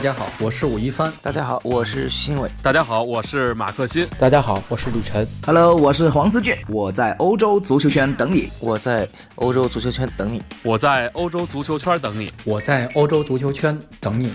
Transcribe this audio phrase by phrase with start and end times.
[0.00, 1.12] 大家好，我是武一帆。
[1.20, 2.50] 大家好，我是徐新伟。
[2.62, 4.08] 大家好，我是马克新。
[4.18, 5.28] 大家好，我是李晨。
[5.44, 6.56] Hello，我是黄思俊。
[6.68, 8.48] 我在欧洲足球圈等你。
[8.60, 10.42] 我在欧洲足球圈等你。
[10.62, 12.32] 我在欧洲足球圈等你。
[12.46, 14.32] 我在欧洲足球圈等你。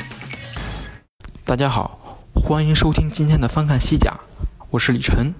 [1.43, 4.13] 大家好，欢迎收听今天的翻看西甲，
[4.70, 5.34] 我是李晨。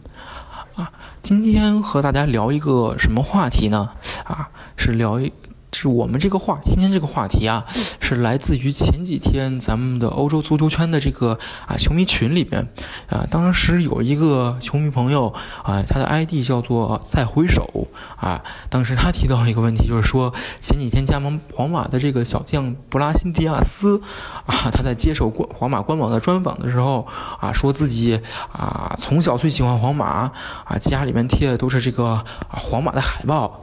[0.74, 3.92] 啊，今天和大家聊一个什么话题呢？
[4.24, 5.32] 啊，是聊一。
[5.78, 7.66] 是我们这个话，今天这个话题啊，
[8.00, 11.38] 是来自于前几天咱们的欧洲足球圈的这个
[11.68, 12.66] 啊球迷群里边，
[13.10, 24.02] 啊，当时有一个球迷朋友啊，他的 ID 叫做再回首啊，当时他提到一个问题，就是说前几天加盟皇马的这个小将布拉辛迪亚斯
[24.46, 27.06] 啊，他在接受官皇马官网的专访的时候
[27.42, 28.22] 啊，说自己
[28.54, 30.32] 啊从小最喜欢皇马
[30.64, 33.62] 啊，家里面贴的都是这个啊皇马的海报。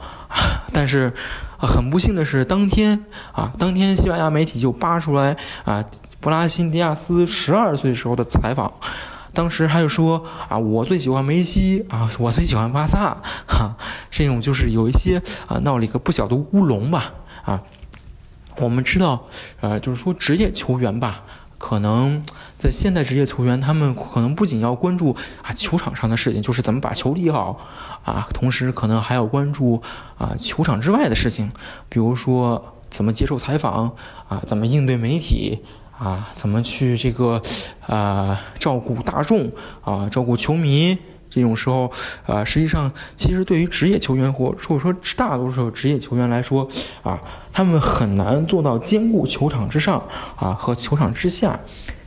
[0.73, 1.13] 但是，
[1.67, 5.85] 很不幸的是，当天啊，当天西班牙媒体就扒出来啊，
[6.21, 8.73] 布拉辛迪亚斯十二岁时候的采访，
[9.33, 13.77] 当时他就说啊，我最喜欢梅西啊，我最喜欢巴萨，哈，
[14.11, 17.13] 这种就是有一些啊闹了一个不小的乌龙吧，
[17.45, 17.63] 啊，
[18.59, 19.27] 我们知道，
[19.61, 21.23] 呃，就是说职业球员吧。
[21.63, 22.21] 可能
[22.59, 27.61] 在现代职业球员，他们可能不仅要关注啊球场上的事情，就是怎么把球踢好
[28.05, 29.81] 啊，同时可能还要关注
[30.19, 31.53] 啊球场之外的事情，
[31.89, 33.93] 比如说怎么接受采访
[34.29, 35.61] 啊，怎么应对媒体
[35.97, 37.41] 啊，怎么去这个
[37.87, 39.53] 啊照顾大众
[39.85, 40.99] 啊，照顾球迷。
[41.35, 41.91] 这种时候，
[42.27, 46.69] 啊，实际上，其实对于职业球员或或者说大多数职业球员来说，
[47.03, 47.19] 啊，
[47.53, 50.03] 他们很难做到兼顾球场之上
[50.37, 51.59] 啊和球场之下。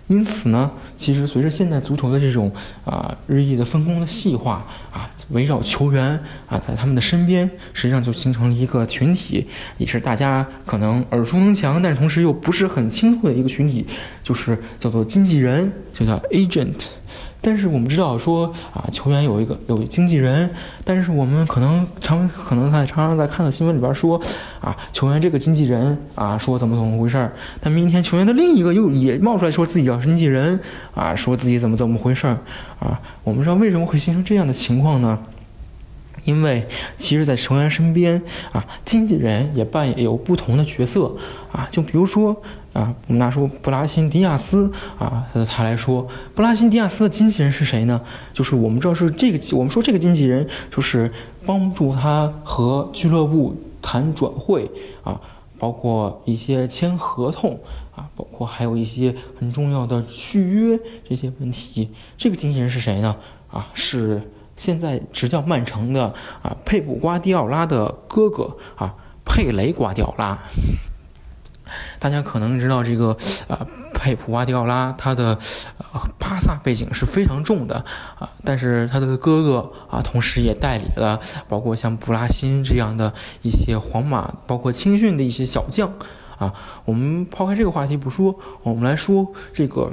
[0.08, 2.54] 因此呢，其实随着现代足球的这种
[2.86, 13.88] 啊日益的分工的细化啊，围绕球员啊在他们的身边，实际上就形成了一个群体，也是大家可能耳熟能详，但是同时又不是很清楚的一个群体，
[14.24, 16.86] 就是叫做经纪人，就叫 agent。
[17.42, 20.50] 但是我们知道说啊，球员有一个有经纪人，
[20.84, 24.20] 但是我们可能常可能在常常在看到新闻里边说
[24.60, 30.60] 啊，球员这个经纪人啊说怎么怎么回事儿，但明天球员的另一个又也冒出来说自己叫经纪人
[30.96, 32.38] 啊，说自己怎么怎么回事儿
[32.80, 35.20] 啊，我们知道为什么会形成这样的情况呢？
[36.24, 36.68] 因为
[36.98, 38.20] 其实，在球员身边
[38.52, 41.16] 啊，经纪人也扮演有不同的角色
[41.52, 42.42] 啊，就比如说。
[42.76, 44.70] 啊，我们拿出布拉辛迪亚斯
[45.00, 46.06] 啊，他来说，
[46.36, 48.02] 布拉辛迪亚斯的经纪人是谁呢？
[48.34, 51.10] 就是我们知道是这个，我们说这个经纪人就是
[51.46, 54.70] 帮助他和俱乐部谈转会
[55.06, 55.22] 啊，
[55.58, 57.58] 包括一些签合同
[57.96, 61.90] 啊，包括还有一些很重要的续约这些问题。
[62.18, 63.16] 这个经纪人是谁呢？
[63.50, 64.22] 啊，是
[64.58, 68.94] 现在执教曼城的啊佩普瓜迪奥拉的哥哥啊
[69.24, 70.38] 佩雷瓜迪奥拉。
[72.00, 73.18] 大家可能知道这个，
[73.48, 75.38] 啊，佩普瓜迪奥拉他的，
[75.94, 77.84] 呃，巴萨背景是非常重的
[78.20, 85.92] 啊，但是他的哥哥啊，同时也代理了包括像布拉辛这样的一些皇马，包括青训的一些小将
[86.38, 86.54] 啊。
[86.86, 89.92] 我们抛开这个话题不说，我们来说这个，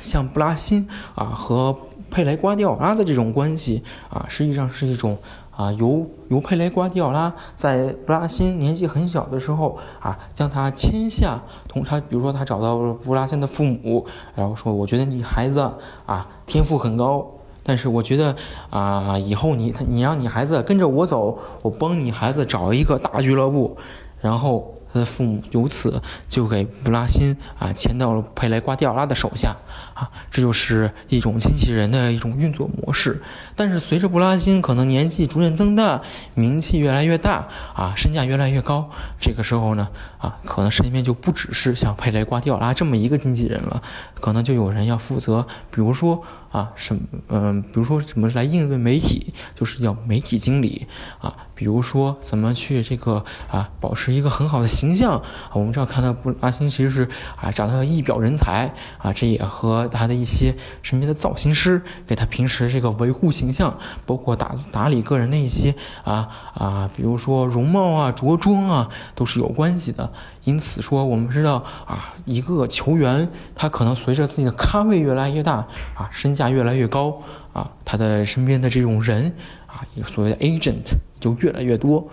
[0.00, 1.76] 像布拉辛啊和
[2.10, 5.18] 佩雷瓜迪奥拉的这种关系啊，实际上是一种。
[5.60, 11.38] 啊，由由佩雷瓜迪奥拉在布拉辛年纪很小的时候啊，将他签下，
[11.68, 15.60] 同他，比如说他找到了布拉辛的父母，然后说，我觉得你孩子
[16.06, 17.26] 啊天赋很高，
[17.62, 18.34] 但是我觉得
[18.70, 23.76] 啊以后你他你让你孩子跟着我走，我帮你孩子找一个大俱乐部，
[24.22, 24.74] 然后。
[24.92, 29.56] 他的父母由此就给布拉辛啊签到了佩雷瓜迪奥拉的手下
[29.94, 33.22] 啊，这就是一种经纪人的一种运作模式。
[33.54, 36.00] 但是随着布拉辛可能年纪逐渐增大，
[36.34, 38.90] 名气越来越大啊，身价越来越高，
[39.20, 43.82] 这个时候呢啊，可能身边就不只是像佩雷瓜迪奥拉这么一个经纪人了，
[44.20, 46.22] 可能就有人要负责，比如说。
[46.50, 50.84] 啊，什嗯，比如说怎么来应对媒体，就是要媒体经理
[51.20, 51.32] 啊。
[51.60, 55.20] 比如说怎么去这个啊，保持一个很好的形象。
[55.52, 57.06] 我们知道看到布阿星其实是
[57.36, 63.76] 啊，长得一表人才啊，这也和他的一些身边的造型师给他平时这个维护形象，
[64.06, 70.10] 包括打打理个人的一些啊啊，比如说容貌啊、着装啊，都是有关系的。
[70.44, 77.22] 因此说，我们知道啊，一个球员他可能随着自己的咖位越来越大啊，身价越来越高
[77.52, 79.34] 啊，他的身边的这种人
[79.66, 80.84] 啊，所谓的 agent
[81.20, 82.08] 就越来越多。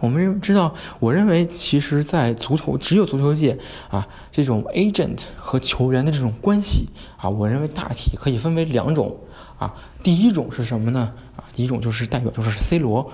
[0.00, 3.58] 我们知道，我认为其实，在足球只有足球界
[3.90, 9.16] 啊，这种 agent 和球员的这种关系啊，我认为大体可以分为两种
[9.58, 9.74] 啊。
[10.02, 11.12] 第一种是什么呢？
[11.36, 13.12] 啊，第一种就是代表就是 C 罗。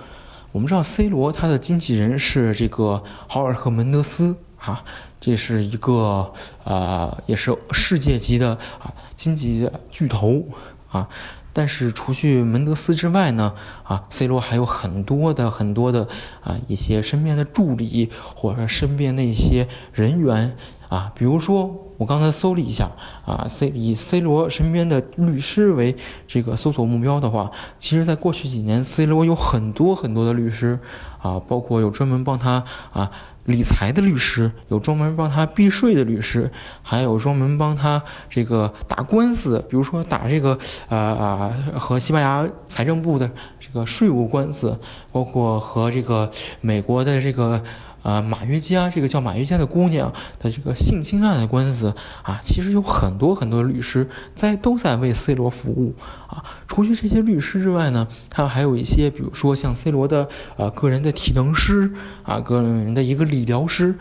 [0.55, 4.37] 我们知道 C 罗他的经纪人是这个豪尔赫门德斯。
[4.57, 4.83] 啊，
[5.21, 10.43] 这是一个啊，也是世界级的啊经济巨头
[10.91, 11.09] 啊。
[11.53, 13.53] 但是除去门德斯之外呢，
[13.83, 16.09] 啊，C 罗还有很多的很多的
[16.41, 20.57] 啊一些身边的助理或者身边的一些人员
[20.89, 22.91] 啊，比如说我刚才搜了一下
[23.25, 25.97] 啊，C 以 C 罗身边的律师为
[26.27, 30.79] 这个搜索目标的话，其实在过去几年，C 罗有很多很多的律师
[31.21, 33.11] 啊，包括有专门帮他啊。
[33.47, 36.51] 理财的律师有专门帮他避税的律师，
[36.81, 40.59] 还有专门帮他这个打官司，比如说打这个
[40.89, 43.31] 啊啊和西班牙财政部的
[43.61, 44.81] 这个税务官司，
[45.13, 46.31] 包括和这个
[46.63, 47.63] 美国的这个
[48.05, 51.93] 啊马约加这个叫马约加的姑娘的这个性侵案的官司
[52.23, 55.95] 啊，其实有很多很多律师在都在为 C 罗服务
[56.29, 56.45] 啊。
[56.69, 61.91] 除去这些律师之外呢，他还有一些，比如说像 C 罗的啊个人的体能师
[62.23, 63.95] 啊，个人的一个理疗师，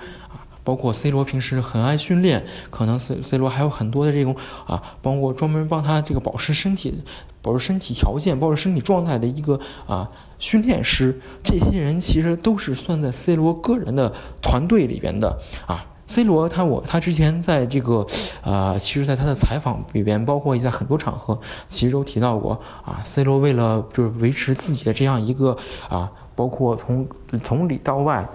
[0.63, 7.03] 包括 C 罗平时很爱训练，可能 C C 罗还有很多的这种啊，包括专门帮他这个保持身体、
[7.41, 15.85] 保持身体条件、保持身体状态的一个啊训练师，这些人其实都是算在 C 罗个人的团队里边的啊。
[16.05, 18.05] C 罗他我他之前在这个，
[18.43, 21.39] 啊，其实，在他的采访里边，包括在很多场合，
[21.69, 22.99] 其实都提到过啊。
[23.05, 25.57] C 罗为了就是维持自己的这样一个
[25.87, 27.07] 啊，包括从
[27.41, 28.27] 从里到外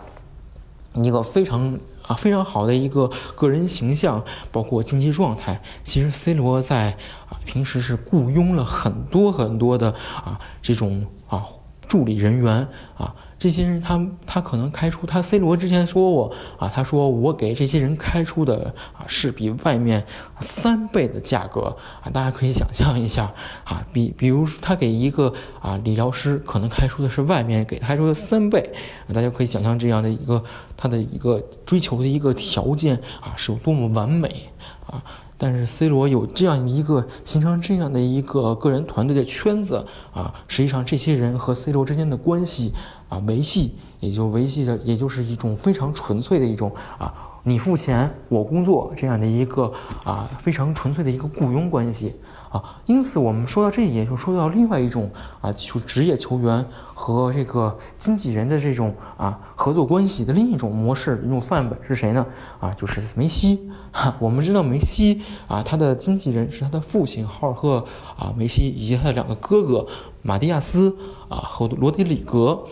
[0.95, 1.79] 一个非常
[2.09, 6.97] 啊非常好的一个个人形象，包括经济状态，其实 C 罗在
[7.29, 9.95] 啊平时是雇佣了很多很多的
[10.25, 11.45] 啊这种啊
[11.89, 13.15] 助理人员啊。
[13.39, 20.05] 这些人，他他可能开出他 C 罗之前说过啊，他说我给这些人开出的啊是比外面
[20.41, 23.33] 三倍的价格啊，大家可以想象一下
[23.63, 28.73] 啊，比比如他给一个啊理疗师可能开出的是外面给开出的三倍，
[29.15, 30.43] 大家可以想象这样的一个
[30.77, 34.51] 他的一个追求的一个条件啊是有多么完美
[34.85, 35.01] 啊。
[35.41, 42.73] 但是 C 罗有这样一个形成这样的一个个人团队的圈子啊，实际上这些人和 C 罗之间的关系
[43.09, 47.15] 啊维系，也就维系着，也就是一种非常纯粹的一种啊，
[47.49, 49.73] 你付钱我工作这样的一个
[50.05, 52.15] 啊非常纯粹的一个雇佣关系。
[52.51, 55.11] 啊，因此我们说到这一点就说到另外一种
[55.43, 56.65] 啊，就职业球员
[56.95, 62.27] 和这个经纪人的这种啊合作关系的另一种模式，一种范本是谁呢？
[62.59, 63.71] 啊，就是梅西。
[63.93, 67.85] 哈，我们知道梅西啊，他的经纪人是他的父亲浩尔赫
[68.19, 69.87] 啊，梅西以及他的两个哥哥
[70.23, 70.97] 马蒂亚斯
[71.29, 72.65] 啊和罗德里格。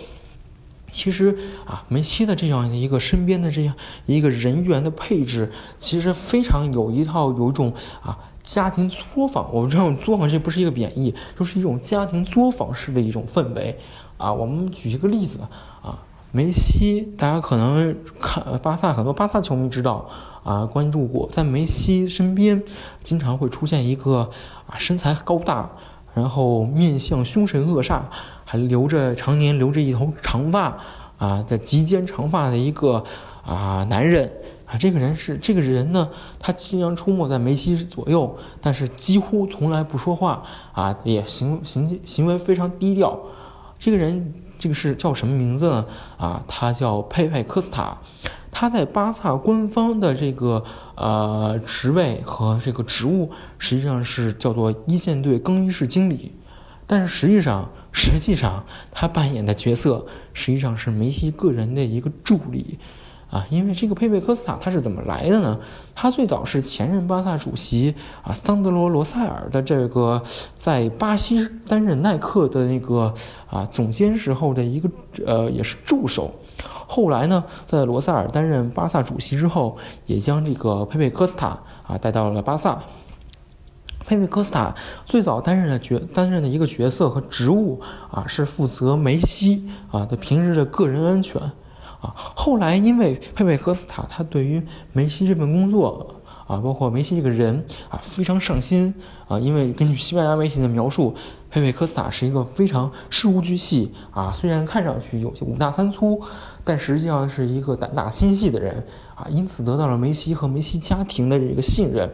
[0.90, 3.74] 其实啊，梅西的这样的一个身边的这样
[4.06, 7.72] 一个人员的配置，其实非常有一套有一种
[8.02, 8.18] 啊。
[8.46, 13.76] 家庭作坊，我们知道作坊这不是一个贬义，就是一种家庭作坊式的一种氛围
[14.18, 14.32] 啊。
[14.32, 15.40] 我们举一个例子
[15.82, 15.98] 啊，
[16.30, 20.08] 梅西，大家可能看巴萨，很多巴萨球迷知道
[20.44, 22.62] 啊，关注过，在梅西身边
[23.02, 24.30] 经常会出现一个
[24.68, 25.68] 啊身材高大，
[26.16, 28.00] 然后面相凶神恶煞，
[28.46, 30.78] 还留着常年留着一头长发
[31.18, 33.04] 啊在及肩长发的一个
[33.44, 34.32] 啊男人。
[34.64, 36.08] 啊，这个人是这个人呢，
[36.40, 40.42] 他经常出没在梅西左右，但是几乎从来不说话
[40.72, 43.16] 啊，也行行行为非常低调。
[43.78, 45.86] 这个人，这个是叫什么名字呢？
[46.16, 47.98] 啊，他叫佩佩科斯塔，
[48.50, 50.64] 他在巴萨官方的这个
[50.94, 56.32] 呃职位和这个职务实际上是叫做一线队更衣室经理，
[56.86, 62.78] 但是实际上实际上他扮演的角色实际上是梅西个人的一个助理。
[63.30, 65.58] 啊，因为这个佩佩科斯塔他是怎么来的呢？
[65.94, 70.22] 他最早是前任巴萨主席啊桑德罗罗塞尔的这个
[70.54, 73.12] 在巴西担任耐克的那个
[73.50, 74.88] 啊总监时候的一个
[75.26, 76.30] 呃也是助手，
[76.86, 82.78] 后来呢在罗塞尔担任巴萨主席之后，也将这个佩佩科斯塔啊带到了巴萨。
[84.06, 84.72] 佩佩科斯塔
[85.04, 91.42] 最早担任的角担任的一个角色和职务啊是负责梅西啊的平时的个人安全。
[92.14, 96.14] 后来因为佩佩科斯塔他对于梅西这份工作
[96.46, 98.94] 啊，包括梅西这个人啊，非常上心
[99.26, 99.38] 啊。
[99.38, 101.14] 因为根据西班牙媒体的描述，
[101.50, 106.20] 佩佩科斯塔是一个非常事无巨细啊，虽然看上去有些五大三粗，
[106.62, 108.84] 但实际上是一个胆大心细的人
[109.14, 109.26] 啊。
[109.28, 112.08] 因此得到了梅西和梅西家庭的这个信任，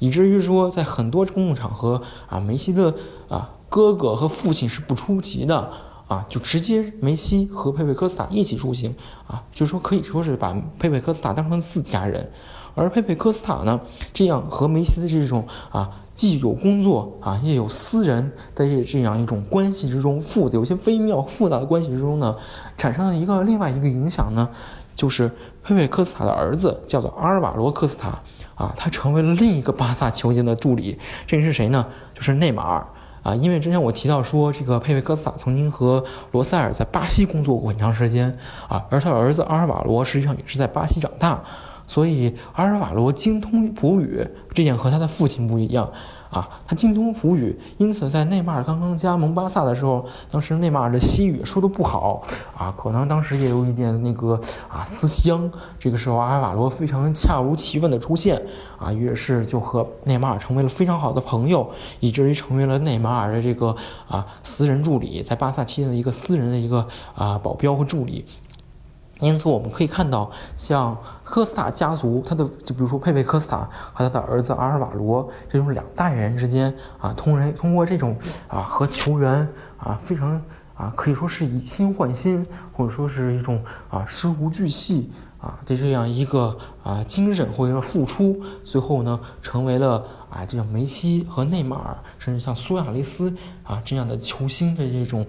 [0.00, 2.92] 以至于说在很多公共场合啊，梅西的
[3.28, 5.70] 啊哥哥和父亲是不出席的。
[6.08, 8.94] 啊，就直接梅西和佩佩科斯塔一起出行
[9.26, 12.30] 啊，就说可以说是把佩佩科斯塔当成自家人，
[12.74, 13.80] 而佩佩科斯塔呢，
[14.12, 22.36] 这样和梅西的这种啊，既有工作啊，也有私人的这这样一种关系之中，复杂有些微妙复杂的关系之中呢，
[22.76, 24.48] 产生了一个另外一个影响呢，
[24.94, 25.28] 就是
[25.64, 28.22] 佩佩科斯塔的儿子叫做阿尔瓦罗科斯塔
[28.54, 30.96] 啊，他成为了另一个巴萨球星的助理。
[31.26, 31.84] 这人是谁呢？
[32.14, 32.86] 就是内马尔
[33.26, 33.34] 啊。
[33.34, 38.36] 因为之前我提到说，这个佩佩科斯塔曾经和罗塞尔在巴西工作过很长时间
[38.68, 41.42] 啊，而他儿子阿尔瓦罗实际上也是在巴西长大。
[41.86, 45.90] 所以阿尔瓦罗精通葡语，这点和他的父亲不一样
[46.30, 46.48] 啊。
[46.66, 52.22] 他精通葡语，因此在内马尔刚刚加盟巴萨的时候，当时内马尔的西语说的不好
[52.56, 55.50] 啊，可能当时也有一点那个啊思乡。
[55.78, 58.42] 这个时候阿尔瓦罗非常恰如其分的出现
[58.78, 63.74] 啊，于是就和内马尔成为了非常好的朋友，以至于成为了内马尔的这个
[64.08, 68.24] 啊私人助理，在巴萨期间的一个私人的一个啊保镖和助理。
[69.20, 78.14] 因此，我们可以看到，像科斯塔家族，他的就比如说佩佩科斯塔和他的儿子阿尔瓦罗这种两代人之间啊，通人通过这种
[78.46, 80.40] 啊和球员啊非常
[80.76, 95.26] 啊可以说是以心换心，或者说是一种啊事无巨细啊的这样一个啊精神或者说付出，最后呢成为了啊这样梅西和内马尔，甚至像苏亚雷斯啊这样的球星的这种。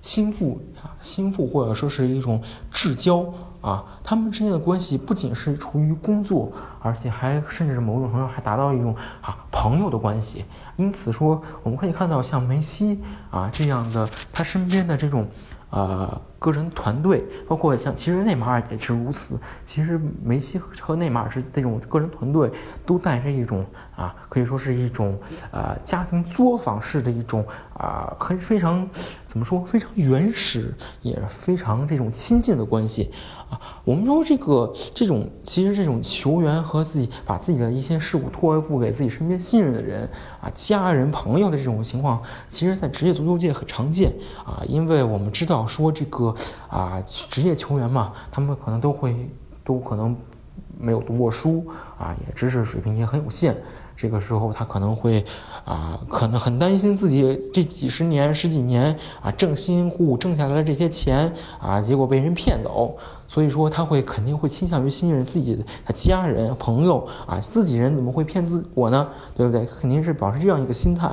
[0.00, 3.24] 心腹啊，心腹或者说是一种至交
[3.60, 10.44] 啊，他们之间的关系不仅是出于工作，而且还甚至是某种程度还达到一种啊朋友的关系。
[10.76, 12.98] 因此说，我们可以看到像梅西
[13.30, 15.28] 啊这样的他身边的这种。
[15.72, 19.38] 呃，个人团队，包括像其实内马尔也是如此。
[19.64, 22.50] 其实梅西和内马尔是这种个人团队，
[22.84, 25.16] 都带着一种啊，可以说是一种
[25.52, 28.88] 呃家庭作坊式的一种啊，很非常
[29.26, 33.12] 怎么说，非常原始，也非常这种亲近的关系。
[33.50, 40.08] 啊，我们说这个这种其实这种球员和自己把自己的一些事物托付给自己身边信任的人
[40.40, 44.12] 啊，家人朋友的这种情况，其实在职业足球界很常见
[44.46, 46.29] 啊，因为我们知道说这个
[46.68, 49.30] 啊职业球员嘛，他们可能都会
[49.64, 50.16] 都可能
[50.78, 51.66] 没有读过书
[51.98, 53.56] 啊，也知识水平也很有限。
[53.96, 55.22] 这个时候，他可能会，
[55.66, 62.96] 啊，可能很担心自己这几十年、十几年啊，挣辛辛苦苦挣下来的这些钱啊，结果被人骗走。
[63.28, 69.06] 所以说，他会肯定会倾向于信任自己的家人、朋友啊，自己人怎么会骗自我呢？
[69.34, 69.66] 对不对？
[69.66, 71.06] 肯定是保持这样一个心态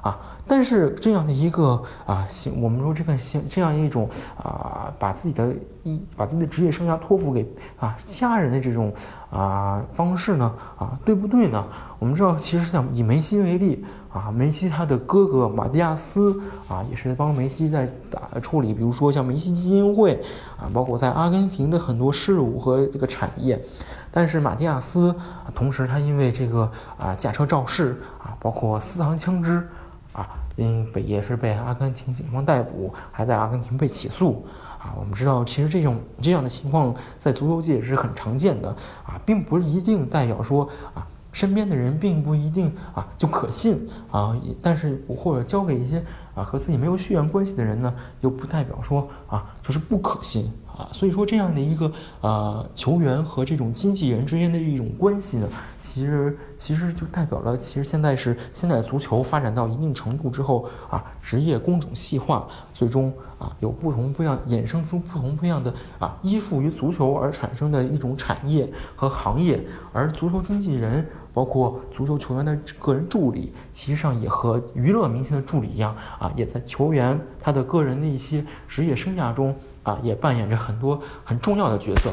[0.00, 0.18] 啊。
[0.50, 5.54] 但是这样的一个啊，行，我们说这个行这样一种啊，把自己的
[5.84, 8.92] 一把自己的职业生涯托付给啊家人的这种
[9.30, 11.64] 啊方式呢啊，对不对呢？
[12.00, 20.20] 我们知道，其实像以梅西为例啊，梅西他的哥哥马蒂亚斯啊，也是帮梅西在打处理，比如说像梅西基金会
[20.58, 23.64] 啊，包括在阿根廷的很多事务和这个产业。
[24.10, 25.14] 但是马蒂亚斯
[25.54, 29.64] 同时他因为这个啊驾车肇事啊，包括私藏枪支。
[30.12, 34.44] 啊，因被也是被阿根廷警方逮捕，还在阿根廷被起诉。
[34.78, 38.70] 啊，我们知道，其实这种这样的情况在足球界也是很常见的。
[39.04, 44.34] 啊，并不是一定代表说啊，身边的人并不一定啊就可信啊。
[44.62, 46.02] 但是或者交给一些
[46.34, 50.50] 啊和自己没有血缘关系的人呢，又不代表说啊就是不可信。
[50.76, 55.48] 啊，所以说这样的一个呃球员和这种经纪人之间的一种关系呢，
[55.80, 69.62] 其实其实就代表了，其实现在是现在足球发展到一定程度之后啊，职业工种细化，最终啊有不同不一样衍生出不同不一样的啊依附于足球而产生的一种产业和行业，
[69.92, 71.06] 而足球经纪人。
[71.32, 82.10] 包括足球球员的个人助理，其实上也和娱乐明星的助理一样啊，也在球员他的个人的一些职业生涯中啊，也扮演着很多很重要的角色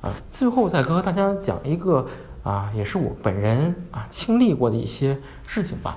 [0.00, 0.12] 啊。
[0.30, 2.06] 最后再和大家讲一个
[2.42, 5.96] 啊，也是我本人啊经历过的一些事情吧。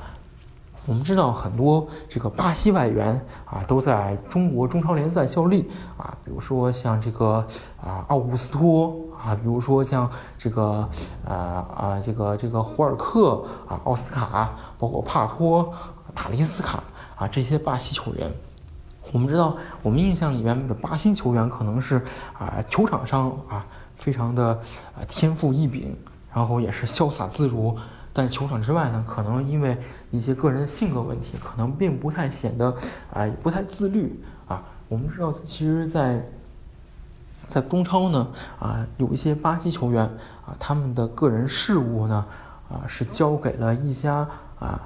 [0.85, 7.47] 我们知道很多这个巴西外援啊都在中国中超联赛效力啊，比如说像这个
[7.81, 10.85] 啊奥古斯托啊，比如说像这个
[11.23, 11.35] 呃
[11.73, 15.73] 啊这个这个胡尔克啊奥斯卡，包括帕托
[16.13, 16.83] 塔利斯卡
[17.15, 18.29] 啊这些巴西球员。
[19.13, 22.01] 我们知道我们印象里面的巴西球员可能是
[22.37, 23.65] 啊球场上啊
[23.95, 24.47] 非常的
[24.97, 25.95] 啊天赋异禀，
[26.33, 27.77] 然后也是潇洒自如。
[28.11, 29.75] 但球场之外呢，可能因为
[30.11, 32.75] 一些个人的性格问题，可能并不太显得
[33.11, 34.61] 啊，不太自律啊。
[34.87, 36.23] 我们知道，其实，在
[37.47, 38.27] 在中超呢，
[38.59, 40.05] 啊，有一些巴西球员
[40.45, 42.25] 啊，他们的个人事务呢，
[42.69, 44.27] 啊，是交给了一家
[44.59, 44.79] 啊，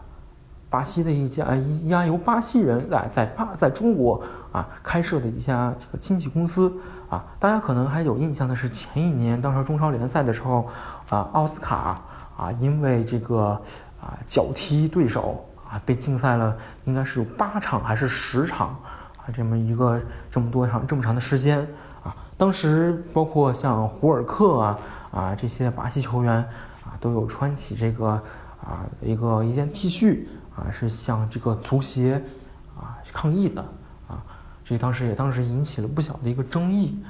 [0.70, 4.22] 巴西的一家一家由巴西人在在巴在中国
[4.52, 6.74] 啊开设的一家这个经纪公司
[7.10, 7.26] 啊。
[7.40, 10.68] 大家可能还有印象的是，前一年当时中超联赛的时候，
[11.10, 12.02] 啊，奥斯卡。
[12.38, 13.60] 啊，因为这个
[14.00, 18.68] 啊脚踢对手啊，被禁赛了，应该是有八场还是十场
[19.18, 21.68] 啊，这么一个这么多场这么长的时间
[22.04, 22.16] 啊。
[22.38, 26.32] 当时包括像胡尔克啊啊这些巴西球员
[26.86, 28.10] 啊都有穿起这个
[28.64, 32.22] 啊一个一件 T 恤啊是向这个足协
[32.76, 33.62] 啊抗议的
[34.10, 34.20] 啊，
[34.66, 37.02] 这当时也当时引起了不小的一个争议。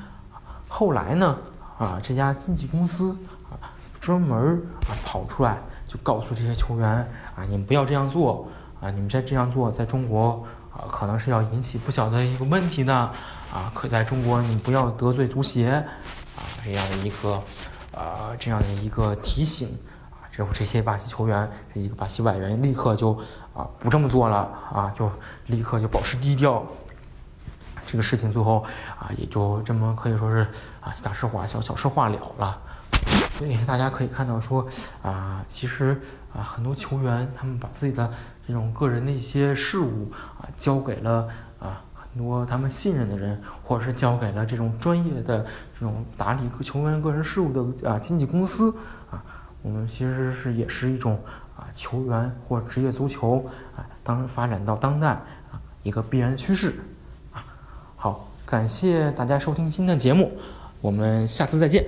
[0.67, 1.35] 后来呢
[1.79, 3.17] 啊这家经纪公司
[3.49, 6.87] 啊专门啊跑出来就告诉这些球员
[7.35, 8.47] 啊你们不要这样做
[8.81, 13.11] 啊你们再这样做在中国啊可能是要引起不小的一个问题的。
[13.49, 15.87] 啊，可在中国你不要得罪足协，啊，
[16.65, 17.41] 这样的一个，
[17.95, 19.69] 啊，这样的一个提醒，
[20.37, 23.13] 啊，之后这些巴西球员，这几个巴西外援立刻就
[23.55, 24.37] 啊不这么做了，
[24.71, 25.09] 啊，就
[25.47, 26.63] 立刻就保持低调。
[27.87, 28.63] 这个事情最后
[28.99, 30.45] 啊也就这么可以说是
[30.79, 32.55] 啊大事化小，小事化了了。
[33.37, 34.67] 所以大家可以看到说
[35.01, 35.99] 啊，其实
[36.35, 38.11] 啊很多球员他们把自己的
[38.47, 41.27] 这种个人的一些事务啊交给了
[41.59, 42.07] 啊很。
[42.17, 45.45] 多他们信任的人，或者是交给了这种专业的
[45.79, 48.75] 这种打理球员个人事务的啊经纪公司
[49.11, 49.23] 啊，
[49.67, 51.19] 我们其实是也是一种
[51.57, 53.45] 啊球员或职业足球
[53.75, 56.73] 啊当发展到当代啊一个必然趋势
[57.33, 57.43] 啊。
[57.97, 60.31] 好，感谢大家收听今天的节目，
[60.79, 61.85] 我们下次再见。